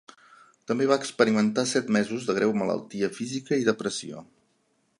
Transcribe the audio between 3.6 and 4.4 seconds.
i depressió.